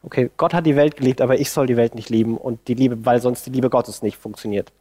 [0.03, 2.75] Okay, Gott hat die Welt geliebt, aber ich soll die Welt nicht lieben und die
[2.75, 4.73] Liebe, weil sonst die Liebe Gottes nicht funktioniert.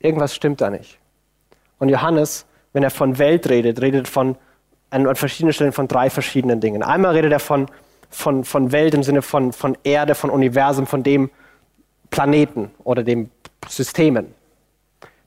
[0.00, 0.98] Irgendwas stimmt da nicht.
[1.78, 4.36] Und Johannes, wenn er von Welt redet, redet von
[4.90, 6.82] an verschiedenen Stellen von drei verschiedenen Dingen.
[6.82, 7.66] Einmal redet er von,
[8.10, 11.30] von, von Welt im Sinne von, von Erde, von Universum, von dem
[12.10, 13.30] Planeten oder dem
[13.68, 14.34] Systemen.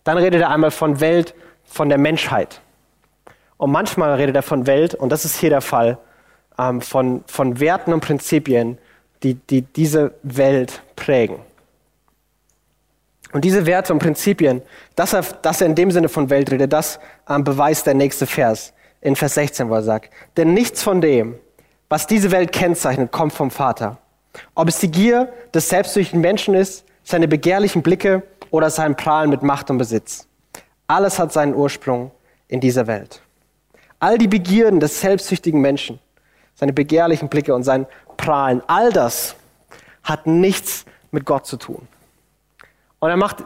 [0.03, 2.61] Dann redet er einmal von Welt, von der Menschheit.
[3.57, 5.99] Und manchmal redet er von Welt, und das ist hier der Fall,
[6.57, 8.79] ähm, von, von Werten und Prinzipien,
[9.21, 11.37] die, die diese Welt prägen.
[13.33, 14.61] Und diese Werte und Prinzipien,
[14.95, 18.25] dass er, dass er in dem Sinne von Welt redet, das ähm, beweist der nächste
[18.25, 21.35] Vers in Vers 16, wo er sagt, denn nichts von dem,
[21.89, 23.97] was diese Welt kennzeichnet, kommt vom Vater.
[24.55, 29.43] Ob es die Gier des selbstsüchtigen Menschen ist, seine begehrlichen Blicke oder sein Prahlen mit
[29.43, 30.27] Macht und Besitz.
[30.87, 32.11] Alles hat seinen Ursprung
[32.47, 33.21] in dieser Welt.
[33.99, 35.99] All die Begierden des selbstsüchtigen Menschen,
[36.55, 39.35] seine begehrlichen Blicke und sein Prahlen, all das
[40.03, 41.87] hat nichts mit Gott zu tun.
[43.01, 43.43] Und er macht,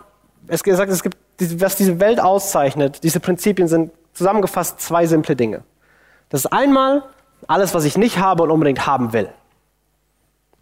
[0.47, 1.17] es gesagt, es gibt,
[1.61, 5.63] was diese Welt auszeichnet, diese Prinzipien sind zusammengefasst zwei simple Dinge.
[6.29, 7.03] Das ist einmal
[7.47, 9.29] alles, was ich nicht habe und unbedingt haben will.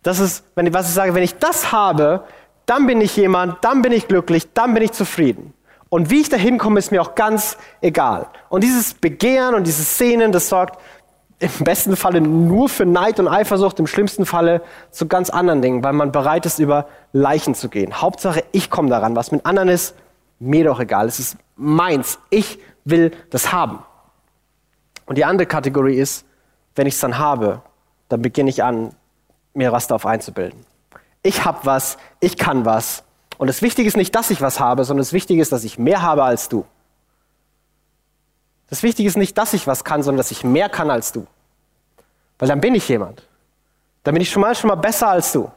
[0.03, 2.23] Das ist, wenn ich, was ich sage, wenn ich das habe,
[2.65, 5.53] dann bin ich jemand, dann bin ich glücklich, dann bin ich zufrieden.
[5.89, 8.27] Und wie ich da hinkomme, ist mir auch ganz egal.
[8.49, 10.79] Und dieses Begehren und dieses Sehnen, das sorgt
[11.43, 15.83] im besten Falle nur für Neid und Eifersucht, im schlimmsten Falle zu ganz anderen Dingen,
[15.83, 18.01] weil man bereit ist, über Leichen zu gehen.
[18.01, 19.15] Hauptsache, ich komme daran.
[19.15, 19.95] Was mit anderen ist,
[20.39, 21.07] mir doch egal.
[21.07, 22.19] Es ist meins.
[22.29, 23.79] Ich will das haben.
[25.05, 26.25] Und die andere Kategorie ist,
[26.75, 27.61] wenn ich es dann habe,
[28.09, 28.91] dann beginne ich an,
[29.53, 30.65] mir was darauf einzubilden
[31.23, 33.03] ich habe was, ich kann was.
[33.37, 35.79] Und das Wichtige ist nicht, dass ich was habe, sondern das Wichtige ist, dass ich
[35.79, 36.65] mehr habe als du.
[38.69, 41.25] Das Wichtige ist nicht, dass ich was kann, sondern dass ich mehr kann als du.
[42.43, 43.25] Weil dann bin ich jemand.
[44.03, 45.49] Dann bin ich schon mal, schon mal besser als du.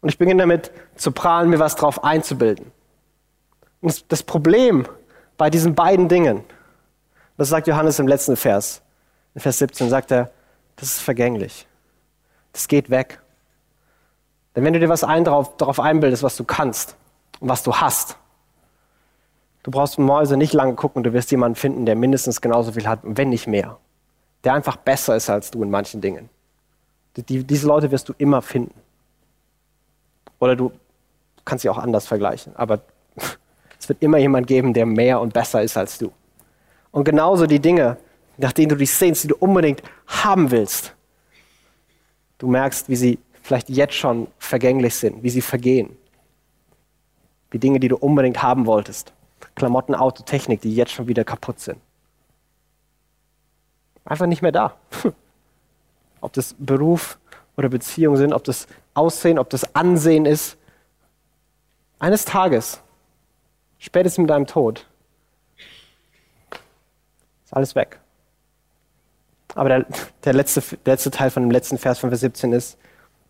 [0.00, 2.72] Und ich beginne damit zu prahlen, mir was drauf einzubilden.
[3.80, 4.88] Und das Problem
[5.36, 6.42] bei diesen beiden Dingen,
[7.36, 8.82] das sagt Johannes im letzten Vers,
[9.36, 10.32] in Vers 17, sagt er,
[10.74, 11.68] das ist vergänglich.
[12.54, 13.20] Das geht weg.
[14.56, 16.96] Denn wenn du dir was ein, darauf, darauf einbildest, was du kannst
[17.38, 18.16] und was du hast,
[19.62, 22.98] du brauchst Mäuse nicht lange gucken, du wirst jemanden finden, der mindestens genauso viel hat,
[23.04, 23.78] wenn nicht mehr.
[24.44, 26.28] Der einfach besser ist als du in manchen Dingen.
[27.16, 28.74] Die, diese Leute wirst du immer finden.
[30.38, 30.72] Oder du
[31.44, 32.54] kannst sie auch anders vergleichen.
[32.56, 32.80] Aber
[33.78, 36.12] es wird immer jemand geben, der mehr und besser ist als du.
[36.92, 37.98] Und genauso die Dinge,
[38.36, 40.94] nach denen du dich sehnst, die du unbedingt haben willst.
[42.38, 45.96] Du merkst, wie sie vielleicht jetzt schon vergänglich sind, wie sie vergehen.
[47.50, 49.12] Wie Dinge, die du unbedingt haben wolltest.
[49.54, 51.78] Klamotten, Auto, Technik, die jetzt schon wieder kaputt sind.
[54.10, 54.74] Einfach nicht mehr da.
[56.20, 57.16] Ob das Beruf
[57.56, 60.58] oder Beziehung sind, ob das Aussehen, ob das Ansehen ist.
[61.98, 62.80] Eines Tages,
[63.78, 64.86] spätestens mit deinem Tod,
[67.44, 68.00] ist alles weg.
[69.54, 69.86] Aber der,
[70.24, 72.78] der, letzte, der letzte Teil von dem letzten Vers von Vers 17 ist,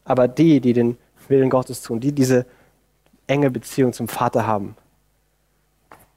[0.04, 0.96] aber die, die den
[1.28, 2.46] Willen Gottes tun, die diese
[3.26, 4.76] enge Beziehung zum Vater haben,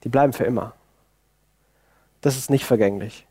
[0.04, 0.74] die bleiben für immer.
[2.22, 3.28] Das ist nicht vergänglich.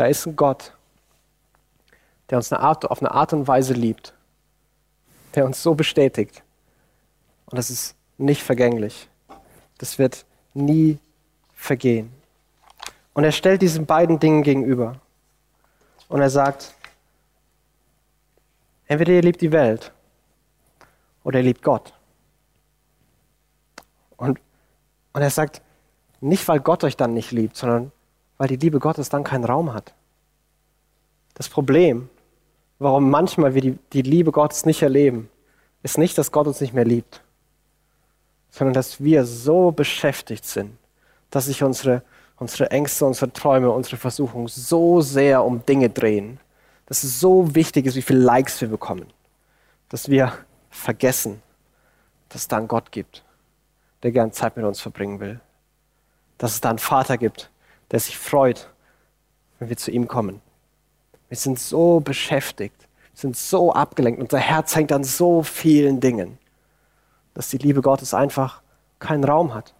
[0.00, 0.72] Da ist ein Gott,
[2.30, 4.14] der uns eine Art, auf eine Art und Weise liebt,
[5.34, 6.42] der uns so bestätigt.
[7.44, 9.10] Und das ist nicht vergänglich.
[9.76, 10.98] Das wird nie
[11.52, 12.10] vergehen.
[13.12, 14.98] Und er stellt diesen beiden Dingen gegenüber.
[16.08, 16.72] Und er sagt,
[18.86, 19.92] entweder ihr liebt die Welt
[21.24, 21.92] oder ihr liebt Gott.
[24.16, 24.40] Und,
[25.12, 25.60] und er sagt,
[26.22, 27.92] nicht weil Gott euch dann nicht liebt, sondern
[28.40, 29.92] weil die Liebe Gottes dann keinen Raum hat.
[31.34, 32.08] Das Problem,
[32.78, 35.28] warum manchmal wir die, die Liebe Gottes nicht erleben,
[35.82, 37.22] ist nicht, dass Gott uns nicht mehr liebt,
[38.48, 40.78] sondern dass wir so beschäftigt sind,
[41.28, 42.02] dass sich unsere,
[42.38, 46.40] unsere Ängste, unsere Träume, unsere Versuchungen so sehr um Dinge drehen,
[46.86, 49.12] dass es so wichtig ist, wie viele Likes wir bekommen,
[49.90, 50.32] dass wir
[50.70, 51.42] vergessen,
[52.30, 53.22] dass es da einen Gott gibt,
[54.02, 55.40] der gern Zeit mit uns verbringen will,
[56.38, 57.50] dass es da einen Vater gibt,
[57.90, 58.70] der sich freut,
[59.58, 60.40] wenn wir zu ihm kommen.
[61.28, 66.38] Wir sind so beschäftigt, sind so abgelenkt, unser Herz hängt an so vielen Dingen,
[67.34, 68.62] dass die Liebe Gottes einfach
[68.98, 69.74] keinen Raum hat.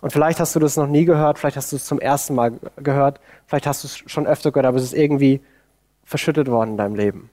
[0.00, 2.52] Und vielleicht hast du das noch nie gehört, vielleicht hast du es zum ersten Mal
[2.76, 5.40] gehört, vielleicht hast du es schon öfter gehört, aber es ist irgendwie
[6.04, 7.30] verschüttet worden in deinem Leben,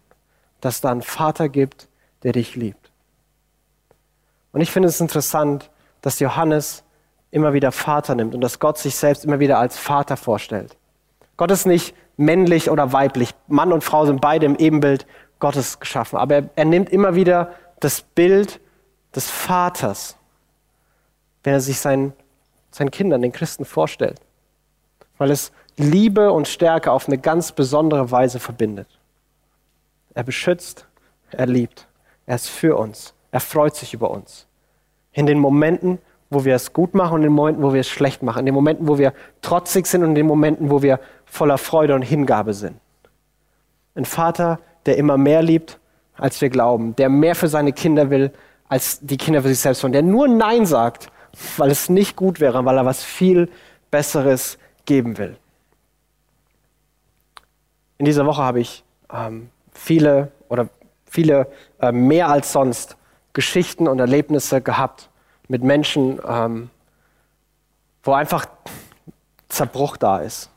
[0.62, 1.88] dass da einen Vater gibt,
[2.24, 2.92] der dich liebt.
[4.52, 5.70] Und ich finde es interessant,
[6.02, 6.85] dass Johannes
[7.36, 10.78] immer wieder Vater nimmt und dass Gott sich selbst immer wieder als Vater vorstellt.
[11.36, 13.36] Gott ist nicht männlich oder weiblich.
[13.48, 15.06] Mann und Frau sind beide im Ebenbild
[15.40, 16.18] Gottes geschaffen.
[16.18, 18.62] Aber er, er nimmt immer wieder das Bild
[19.14, 20.16] des Vaters,
[21.44, 22.14] wenn er sich seinen,
[22.72, 24.22] seinen Kindern, den Christen vorstellt.
[25.18, 28.88] Weil es Liebe und Stärke auf eine ganz besondere Weise verbindet.
[30.14, 30.88] Er beschützt,
[31.32, 31.86] er liebt,
[32.26, 34.48] er ist für uns, er freut sich über uns.
[35.12, 36.00] In den Momenten,
[36.36, 38.40] wo wir es gut machen und in den Momenten, wo wir es schlecht machen.
[38.40, 41.96] In den Momenten, wo wir trotzig sind und in den Momenten, wo wir voller Freude
[41.96, 42.78] und Hingabe sind.
[43.96, 45.80] Ein Vater, der immer mehr liebt,
[46.18, 48.32] als wir glauben, der mehr für seine Kinder will,
[48.68, 51.10] als die Kinder für sich selbst wollen, der nur Nein sagt,
[51.56, 53.50] weil es nicht gut wäre, weil er was viel
[53.90, 55.38] Besseres geben will.
[57.98, 60.68] In dieser Woche habe ich ähm, viele oder
[61.06, 61.48] viele
[61.80, 62.98] äh, mehr als sonst
[63.32, 65.10] Geschichten und Erlebnisse gehabt
[65.48, 66.70] mit Menschen, ähm,
[68.04, 68.46] wo einfach
[69.50, 70.50] Zerbruch da ist.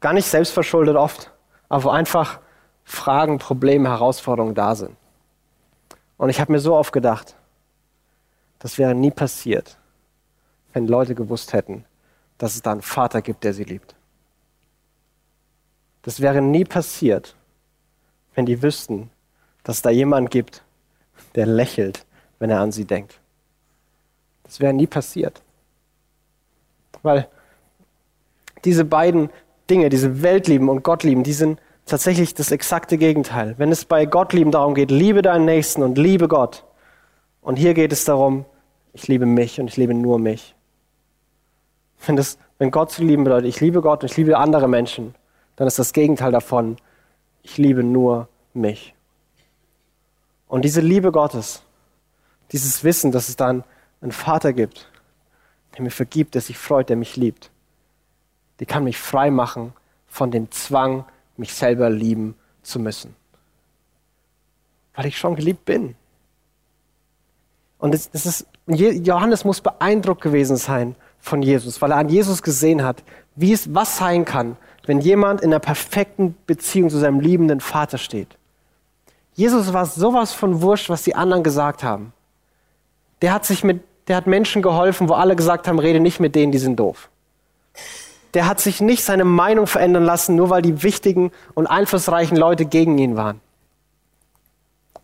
[0.00, 1.32] Gar nicht selbstverschuldet oft,
[1.68, 2.40] aber wo einfach
[2.84, 4.96] Fragen, Probleme, Herausforderungen da sind.
[6.16, 7.34] Und ich habe mir so oft gedacht,
[8.58, 9.76] das wäre nie passiert,
[10.72, 11.84] wenn Leute gewusst hätten,
[12.38, 13.94] dass es da einen Vater gibt, der sie liebt.
[16.02, 17.34] Das wäre nie passiert,
[18.34, 19.10] wenn die wüssten,
[19.64, 20.62] dass es da jemand gibt,
[21.34, 22.06] der lächelt,
[22.38, 23.20] wenn er an sie denkt.
[24.46, 25.42] Das wäre nie passiert.
[27.02, 27.28] Weil
[28.64, 29.30] diese beiden
[29.68, 33.54] Dinge, diese Weltlieben und Gottlieben, die sind tatsächlich das exakte Gegenteil.
[33.58, 36.64] Wenn es bei Gottlieben darum geht, liebe deinen Nächsten und liebe Gott.
[37.42, 38.44] Und hier geht es darum,
[38.92, 40.54] ich liebe mich und ich liebe nur mich.
[42.06, 45.14] Wenn, das, wenn Gott zu lieben bedeutet, ich liebe Gott und ich liebe andere Menschen,
[45.56, 46.76] dann ist das Gegenteil davon,
[47.42, 48.94] ich liebe nur mich.
[50.48, 51.62] Und diese Liebe Gottes,
[52.52, 53.64] dieses Wissen, dass es dann
[54.00, 54.90] einen Vater gibt,
[55.74, 57.50] der mir vergibt, der sich freut, der mich liebt,
[58.60, 59.72] die kann mich frei machen
[60.06, 61.04] von dem Zwang,
[61.36, 63.14] mich selber lieben zu müssen.
[64.94, 65.94] Weil ich schon geliebt bin.
[67.78, 72.42] Und das, das ist, Johannes muss beeindruckt gewesen sein von Jesus, weil er an Jesus
[72.42, 73.02] gesehen hat,
[73.34, 74.56] wie es was sein kann,
[74.86, 78.38] wenn jemand in einer perfekten Beziehung zu seinem liebenden Vater steht.
[79.34, 82.12] Jesus war sowas von wurscht, was die anderen gesagt haben.
[83.26, 86.36] Der hat sich mit, der hat Menschen geholfen, wo alle gesagt haben, rede nicht mit
[86.36, 87.08] denen, die sind doof.
[88.34, 92.66] Der hat sich nicht seine Meinung verändern lassen, nur weil die wichtigen und einflussreichen Leute
[92.66, 93.40] gegen ihn waren.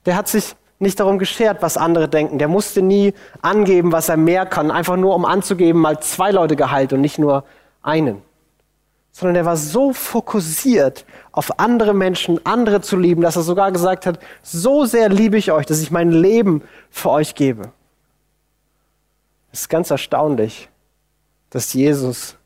[0.06, 2.38] Der hat sich nicht darum geschert, was andere denken.
[2.38, 6.54] Der musste nie angeben, was er mehr kann, einfach nur um anzugeben, mal zwei Leute
[6.54, 7.42] geheilt und nicht nur
[7.82, 8.22] einen.
[9.10, 14.06] Sondern er war so fokussiert auf andere Menschen, andere zu lieben, dass er sogar gesagt
[14.06, 17.72] hat, so sehr liebe ich euch, dass ich mein Leben für euch gebe.
[19.52, 20.70] Es ist ganz erstaunlich,
[21.50, 22.36] dass Jesus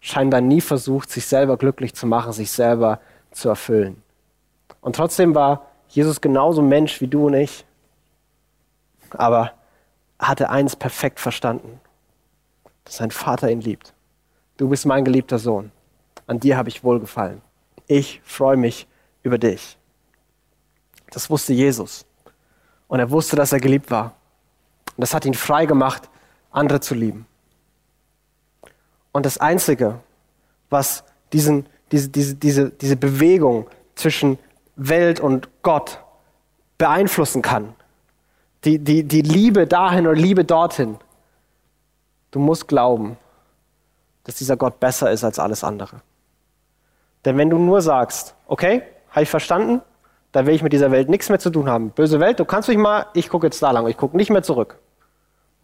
[0.00, 3.00] scheinbar nie versucht, sich selber glücklich zu machen, sich selber
[3.30, 4.02] zu erfüllen.
[4.80, 7.64] Und trotzdem war Jesus genauso Mensch wie du und ich,
[9.10, 9.52] aber
[10.18, 11.80] hatte eins perfekt verstanden,
[12.84, 13.92] dass sein Vater ihn liebt.
[14.56, 15.70] Du bist mein geliebter Sohn.
[16.26, 17.42] An dir habe ich wohlgefallen.
[17.86, 18.86] Ich freue mich
[19.22, 19.76] über dich.
[21.10, 22.06] Das wusste Jesus.
[22.88, 24.14] Und er wusste, dass er geliebt war.
[24.96, 26.08] Und das hat ihn frei gemacht,
[26.54, 27.26] andere zu lieben.
[29.12, 30.00] Und das Einzige,
[30.70, 34.38] was diesen, diese, diese, diese, diese Bewegung zwischen
[34.76, 35.98] Welt und Gott
[36.78, 37.74] beeinflussen kann,
[38.64, 40.96] die, die, die Liebe dahin oder Liebe dorthin,
[42.30, 43.16] du musst glauben,
[44.24, 46.00] dass dieser Gott besser ist als alles andere.
[47.24, 49.80] Denn wenn du nur sagst, okay, habe ich verstanden,
[50.32, 51.90] dann will ich mit dieser Welt nichts mehr zu tun haben.
[51.90, 54.42] Böse Welt, du kannst mich mal, ich gucke jetzt da lang, ich gucke nicht mehr
[54.42, 54.78] zurück.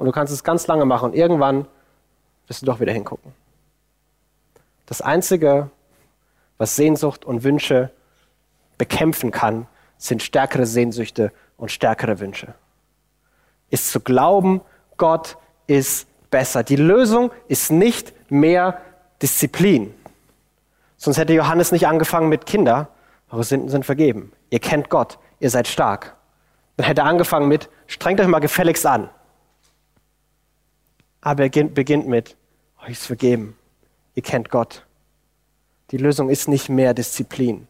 [0.00, 1.66] Und du kannst es ganz lange machen und irgendwann
[2.46, 3.34] wirst du doch wieder hingucken.
[4.86, 5.68] Das Einzige,
[6.56, 7.90] was Sehnsucht und Wünsche
[8.78, 9.66] bekämpfen kann,
[9.98, 12.54] sind stärkere Sehnsüchte und stärkere Wünsche.
[13.68, 14.62] Ist zu glauben,
[14.96, 15.36] Gott
[15.66, 16.62] ist besser.
[16.62, 18.80] Die Lösung ist nicht mehr
[19.20, 19.92] Disziplin.
[20.96, 22.88] Sonst hätte Johannes nicht angefangen mit Kinder,
[23.30, 24.32] eure Sünden sind vergeben.
[24.48, 26.16] Ihr kennt Gott, ihr seid stark.
[26.78, 29.10] Dann hätte er angefangen mit, strengt euch mal gefälligst an.
[31.20, 32.36] Aber er beginnt mit,
[32.82, 33.56] euch ist vergeben
[34.14, 34.84] ihr kennt Gott.
[35.90, 37.66] Die Lösung ist nicht mehr Disziplin.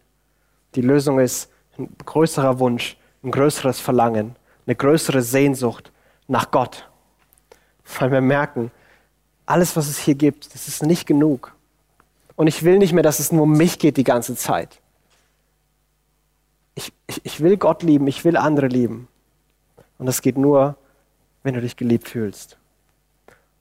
[0.74, 4.36] Die Lösung ist ein größerer Wunsch, ein größeres Verlangen,
[4.66, 5.92] eine größere Sehnsucht
[6.28, 6.88] nach Gott.
[7.98, 8.70] Weil wir merken,
[9.46, 11.54] alles, was es hier gibt, das ist nicht genug.
[12.36, 14.80] Und ich will nicht mehr, dass es nur um mich geht die ganze Zeit.
[16.74, 19.08] Ich, ich, ich will Gott lieben, ich will andere lieben.
[19.98, 20.76] Und das geht nur,
[21.42, 22.58] wenn du dich geliebt fühlst.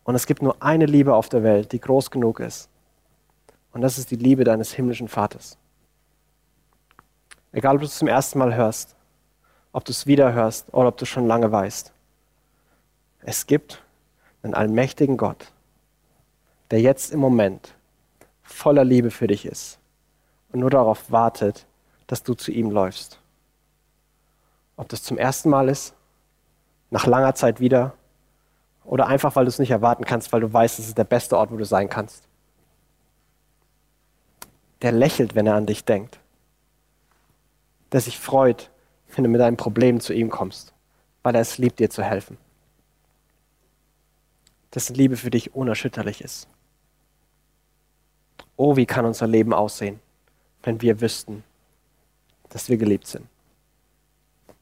[0.10, 2.68] Und es gibt nur eine Liebe auf der Welt, die groß genug ist.
[3.74, 5.56] Und das ist die Liebe deines himmlischen Vaters.
[7.52, 8.96] Egal, ob du es zum ersten Mal hörst,
[9.72, 11.94] ob du es wieder hörst oder ob du es schon lange weißt.
[13.20, 13.84] Es gibt
[14.42, 15.52] einen allmächtigen Gott,
[16.72, 17.76] der jetzt im Moment
[18.42, 19.78] voller Liebe für dich ist
[20.52, 21.68] und nur darauf wartet,
[22.08, 23.20] dass du zu ihm läufst.
[24.76, 25.94] Ob das zum ersten Mal ist,
[26.90, 27.94] nach langer Zeit wieder
[28.90, 31.38] oder einfach, weil du es nicht erwarten kannst, weil du weißt, es ist der beste
[31.38, 32.24] Ort, wo du sein kannst.
[34.82, 36.20] Der lächelt, wenn er an dich denkt.
[37.92, 38.72] Der sich freut,
[39.14, 40.74] wenn du mit deinem Problem zu ihm kommst,
[41.22, 42.40] weil er es liebt, dir zu helfen.
[44.74, 46.48] Dessen Liebe für dich unerschütterlich ist.
[48.58, 50.00] Oh, wie kann unser Leben aussehen,
[50.64, 51.44] wenn wir wüssten,
[52.50, 53.28] dass wir geliebt sind.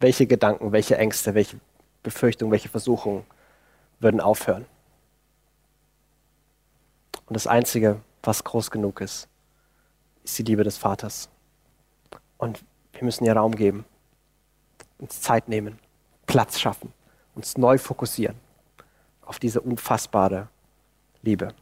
[0.02, 1.62] Welche Gedanken, welche Ängste, welche
[2.04, 3.26] Befürchtungen, welche Versuchungen
[4.00, 4.66] würden aufhören.
[7.26, 9.28] Und das Einzige, was groß genug ist,
[10.24, 11.30] ist die Liebe des Vaters.
[12.38, 13.86] Und wir müssen ihr Raum geben,
[14.98, 15.80] uns Zeit nehmen,
[16.26, 16.94] Platz schaffen,
[17.36, 18.36] uns neu fokussieren
[19.22, 20.48] auf diese unfassbare
[21.22, 21.54] Liebe.